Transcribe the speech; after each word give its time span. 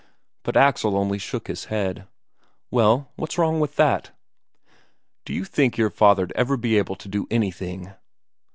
But 0.41 0.57
Axel 0.57 0.97
only 0.97 1.19
shook 1.19 1.45
his 1.47 1.65
head. 1.65 2.07
"Well, 2.71 3.11
what's 3.17 3.37
wrong 3.37 3.59
with 3.59 3.75
that?" 3.75 4.09
"D'you 5.25 5.45
think 5.45 5.77
your 5.77 5.91
father'd 5.91 6.31
ever 6.35 6.57
be 6.57 6.75
able 6.79 6.95
to 6.95 7.07
do 7.07 7.27
anything?" 7.29 7.93